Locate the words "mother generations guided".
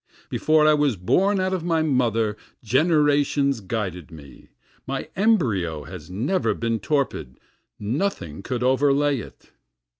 1.83-4.09